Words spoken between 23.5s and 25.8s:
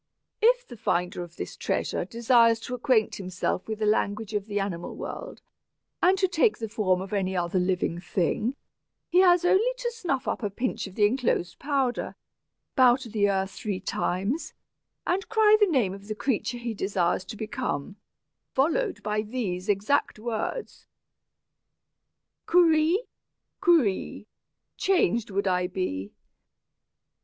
kuree, Changed would I